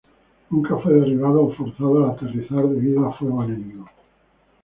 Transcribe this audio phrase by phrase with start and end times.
[0.49, 3.85] Nunca fue derribado o forzado a aterrizar debido a fuego enemigo.